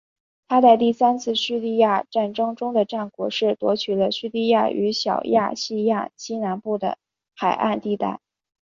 [0.47, 6.97] 他在第三次叙利亚战争中的战果是夺取了叙利亚与小亚细亚西南部的
[7.35, 8.19] 海岸地带。